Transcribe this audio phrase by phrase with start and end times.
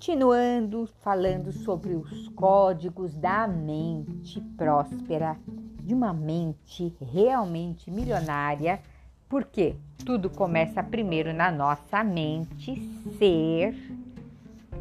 [0.00, 5.36] Continuando falando sobre os códigos da mente próspera,
[5.82, 8.80] de uma mente realmente milionária,
[9.28, 12.80] porque tudo começa primeiro na nossa mente,
[13.18, 13.74] ser,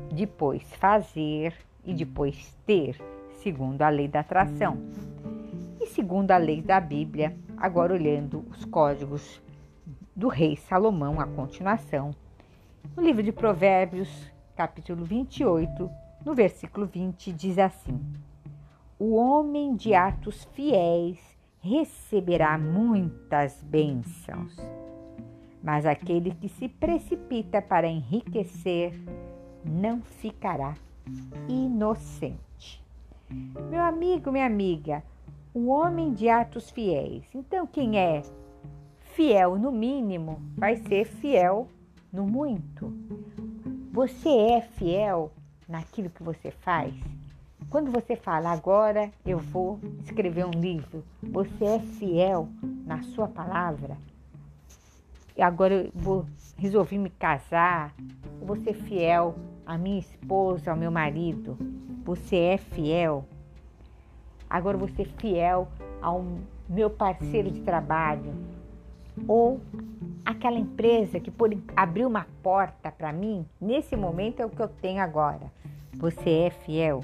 [0.10, 2.98] depois fazer e depois ter,
[3.44, 4.78] segundo a lei da atração.
[5.82, 9.42] E segundo a lei da Bíblia, agora olhando os códigos
[10.16, 12.12] do rei Salomão, a continuação,
[12.96, 14.10] no livro de Provérbios,
[14.60, 15.90] capítulo 28,
[16.26, 17.98] no versículo 20, diz assim:
[19.00, 21.18] O homem de atos fiéis
[21.62, 24.58] receberá muitas bênçãos,
[25.64, 29.02] mas aquele que se precipita para enriquecer
[29.64, 30.76] não ficará
[31.48, 32.84] inocente.
[33.70, 35.02] Meu amigo, minha amiga,
[35.54, 37.24] o homem de atos fiéis.
[37.34, 38.24] Então, quem é
[39.16, 41.70] fiel no mínimo vai ser fiel
[42.12, 43.09] no muito.
[44.00, 45.30] Você é fiel
[45.68, 46.96] naquilo que você faz?
[47.70, 52.48] Quando você fala, agora eu vou escrever um livro, você é fiel
[52.86, 53.98] na sua palavra?
[55.36, 57.94] E agora eu vou resolver me casar,
[58.40, 61.58] eu vou ser fiel à minha esposa, ao meu marido.
[62.06, 63.26] Você é fiel?
[64.50, 65.68] Agora eu vou ser fiel
[66.02, 66.24] ao
[66.70, 68.34] meu parceiro de trabalho
[69.28, 69.60] ou
[70.26, 74.68] aquela empresa que por abrir uma porta para mim, nesse momento é o que eu
[74.68, 75.52] tenho agora.
[75.98, 77.04] Você é fiel.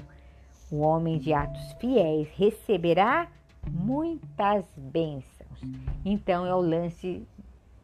[0.70, 3.28] O homem de atos fiéis receberá
[3.70, 5.60] muitas bênçãos.
[6.04, 7.26] Então é o lance,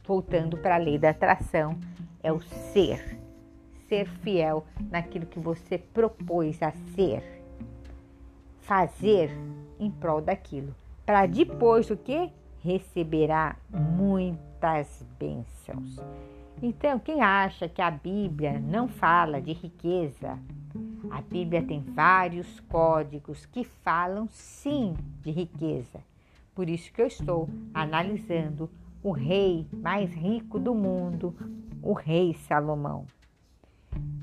[0.07, 1.79] voltando para a lei da atração,
[2.23, 3.19] é o ser.
[3.89, 7.23] Ser fiel naquilo que você propôs a ser.
[8.61, 9.31] Fazer
[9.79, 10.75] em prol daquilo.
[11.05, 12.31] Para depois o que?
[12.63, 13.57] Receberá
[14.63, 15.97] muitas bênçãos.
[16.63, 20.39] Então, quem acha que a Bíblia não fala de riqueza,
[21.11, 26.01] a Bíblia tem vários códigos que falam sim de riqueza.
[26.55, 28.71] Por isso que eu estou analisando
[29.03, 31.35] o rei mais rico do mundo,
[31.83, 33.05] o rei Salomão.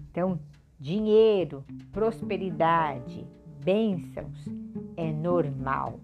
[0.09, 0.39] Então,
[0.79, 3.27] dinheiro, prosperidade,
[3.61, 4.45] bênçãos
[4.95, 5.99] é normal.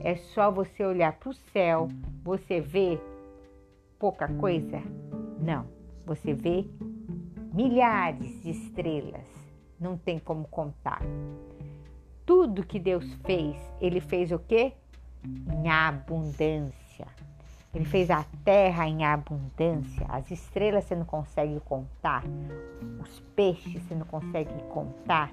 [0.00, 1.88] É só você olhar para o céu,
[2.22, 2.98] você vê
[3.98, 4.82] pouca coisa?
[5.40, 5.66] Não,
[6.04, 6.66] você vê
[7.52, 9.26] milhares de estrelas,
[9.78, 11.02] não tem como contar.
[12.24, 14.72] Tudo que Deus fez, Ele fez o quê?
[15.24, 17.06] Em abundância.
[17.74, 22.24] Ele fez a terra em abundância, as estrelas você não consegue contar,
[23.02, 25.30] os peixes você não consegue contar,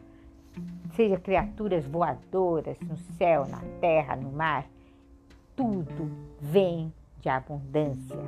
[0.93, 4.65] seja criaturas voadoras no céu, na terra, no mar,
[5.55, 8.19] tudo vem de abundância.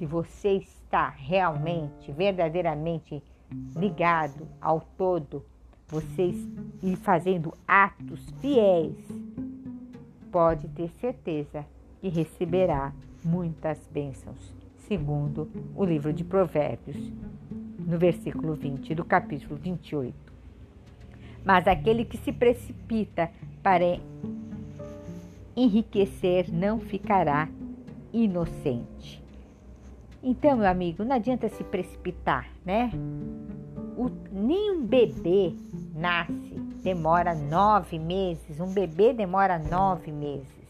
[0.00, 3.22] Se você está realmente, verdadeiramente
[3.76, 5.44] ligado ao todo,
[5.86, 6.32] você
[6.82, 8.96] e fazendo atos fiéis,
[10.32, 11.66] pode ter certeza
[12.00, 14.54] que receberá muitas bênçãos,
[14.88, 16.96] segundo o livro de Provérbios,
[17.78, 20.14] no versículo 20 do capítulo 28.
[21.44, 23.30] Mas aquele que se precipita
[23.62, 24.00] para
[25.54, 27.50] enriquecer não ficará
[28.14, 29.19] inocente.
[30.22, 32.90] Então, meu amigo, não adianta se precipitar, né?
[33.96, 35.54] O, nem um bebê
[35.94, 38.60] nasce, demora nove meses.
[38.60, 40.68] Um bebê demora nove meses.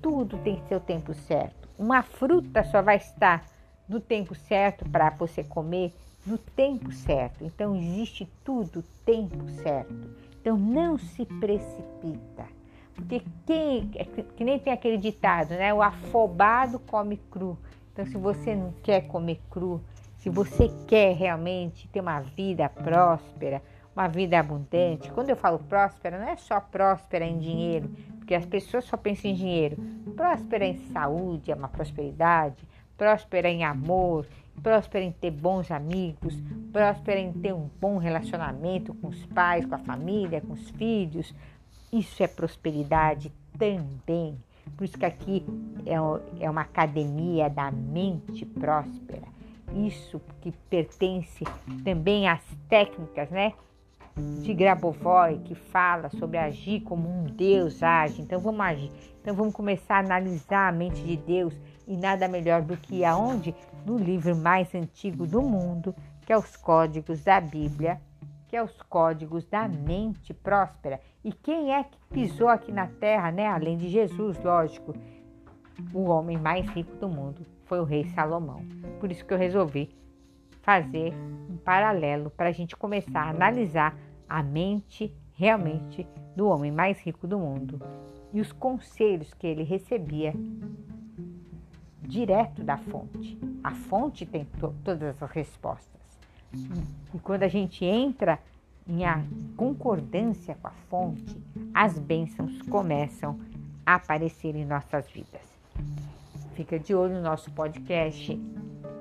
[0.00, 1.68] Tudo tem seu tempo certo.
[1.78, 3.44] Uma fruta só vai estar
[3.86, 5.92] no tempo certo para você comer
[6.26, 7.44] no tempo certo.
[7.44, 9.94] Então, existe tudo tempo certo.
[10.40, 12.46] Então, não se precipita.
[12.94, 15.74] Porque quem, é que nem tem aquele ditado, né?
[15.74, 17.58] O afobado come cru.
[17.94, 19.80] Então, se você não quer comer cru,
[20.18, 23.62] se você quer realmente ter uma vida próspera,
[23.94, 27.88] uma vida abundante, quando eu falo próspera, não é só próspera em dinheiro,
[28.18, 29.76] porque as pessoas só pensam em dinheiro.
[30.16, 32.66] Próspera em saúde é uma prosperidade,
[32.98, 34.26] próspera em amor,
[34.60, 36.34] próspera em ter bons amigos,
[36.72, 41.32] próspera em ter um bom relacionamento com os pais, com a família, com os filhos.
[41.92, 44.36] Isso é prosperidade também.
[44.76, 45.44] Por isso que aqui
[45.86, 49.26] é, é uma academia da mente próspera.
[49.74, 51.44] Isso que pertence
[51.84, 53.52] também às técnicas, né?
[54.42, 58.22] De Grabovoi, que fala sobre agir como um Deus age.
[58.22, 58.90] Então vamos agir.
[59.20, 61.54] Então vamos começar a analisar a mente de Deus
[61.86, 63.54] e nada melhor do que aonde?
[63.84, 65.94] No livro mais antigo do mundo,
[66.24, 68.00] que é os códigos da Bíblia,
[68.54, 71.00] que é os códigos da mente próspera.
[71.24, 73.48] E quem é que pisou aqui na terra, né?
[73.48, 74.94] Além de Jesus, lógico.
[75.92, 78.64] O homem mais rico do mundo foi o rei Salomão.
[79.00, 79.90] Por isso que eu resolvi
[80.62, 81.12] fazer
[81.50, 83.98] um paralelo para a gente começar a analisar
[84.28, 86.06] a mente realmente
[86.36, 87.82] do homem mais rico do mundo
[88.32, 90.32] e os conselhos que ele recebia
[92.02, 93.36] direto da fonte.
[93.64, 96.03] A fonte tem to todas as respostas.
[97.14, 98.38] E quando a gente entra
[98.86, 99.02] em
[99.56, 101.42] concordância com a fonte,
[101.72, 103.38] as bênçãos começam
[103.86, 105.42] a aparecer em nossas vidas.
[106.54, 108.38] Fica de olho no nosso podcast,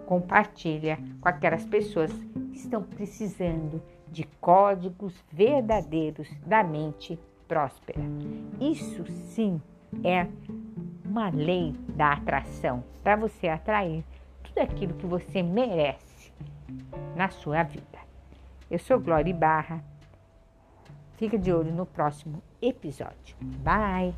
[0.06, 8.00] compartilha com aquelas pessoas que estão precisando de códigos verdadeiros da mente próspera.
[8.60, 9.62] Isso sim
[10.04, 10.28] é
[11.06, 14.04] uma lei da atração para você atrair
[14.44, 16.13] tudo aquilo que você merece
[17.16, 18.00] na sua vida.
[18.70, 19.84] Eu sou Glória Barra.
[21.18, 23.36] Fica de olho no próximo episódio.
[23.64, 24.14] Bye!